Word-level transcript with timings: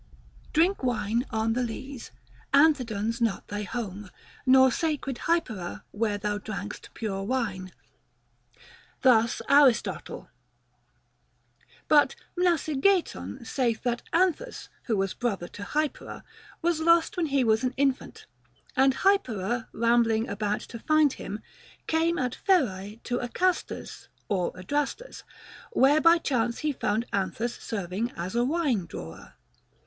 Drink 0.51 0.81
wine 0.83 1.25
on 1.29 1.53
th' 1.53 1.57
lees, 1.57 2.09
Anthedon's 2.55 3.21
not 3.21 3.47
thy 3.49 3.61
home, 3.61 4.09
Nor 4.47 4.71
sacred 4.71 5.19
Hypera 5.27 5.83
where 5.91 6.17
thou 6.17 6.39
drank'st 6.39 6.91
pure 6.95 7.21
wine. 7.21 7.71
Thus 9.03 9.43
Aristotle; 9.47 10.29
but 11.87 12.15
Mnasigeiton 12.35 13.45
saith 13.45 13.83
that 13.83 14.01
Anthus, 14.11 14.69
who 14.85 14.97
was 14.97 15.13
brother 15.13 15.47
to 15.49 15.61
Hypera, 15.61 16.23
was 16.63 16.79
lost 16.79 17.15
when 17.15 17.27
he 17.27 17.43
was 17.43 17.63
an 17.63 17.75
infant, 17.77 18.25
and 18.75 18.95
Hypera 18.95 19.67
rambling 19.71 20.27
about 20.27 20.61
to 20.61 20.79
find 20.79 21.13
him, 21.13 21.41
came 21.85 22.17
at 22.17 22.33
Pherae 22.47 22.99
to 23.03 23.19
Acastus 23.19 24.07
(or 24.29 24.51
Adrastus), 24.53 25.21
where 25.73 26.01
by 26.01 26.17
chance 26.17 26.57
he 26.65 26.71
found 26.73 27.05
Anthus 27.13 27.53
serving 27.59 28.09
as 28.17 28.35
a 28.35 28.43
wine 28.43 28.87
drawer. 28.87 29.35